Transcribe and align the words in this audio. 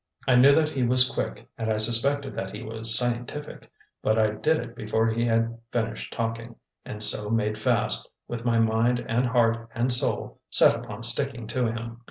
I 0.27 0.33
knew 0.35 0.55
that 0.55 0.71
he 0.71 0.81
was 0.81 1.07
quick, 1.11 1.47
and 1.59 1.71
I 1.71 1.77
suspected 1.77 2.35
that 2.35 2.49
he 2.49 2.63
was 2.63 2.97
"scientific," 2.97 3.71
but 4.01 4.17
I 4.17 4.31
did 4.31 4.57
it 4.57 4.75
before 4.75 5.05
he 5.07 5.25
had 5.25 5.59
finished 5.71 6.11
talking, 6.11 6.55
and 6.83 7.03
so 7.03 7.29
made 7.29 7.55
fast, 7.55 8.09
with 8.27 8.43
my 8.43 8.57
mind 8.57 9.05
and 9.07 9.27
heart 9.27 9.69
and 9.75 9.91
soul 9.93 10.39
set 10.49 10.75
upon 10.75 11.03
sticking 11.03 11.45
to 11.49 11.67
him. 11.67 11.99